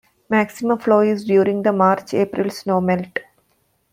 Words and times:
Maximum 0.31 0.79
flow 0.79 1.01
is 1.01 1.25
during 1.25 1.61
the 1.61 1.71
March-April 1.71 2.47
snowmelt. 2.47 3.19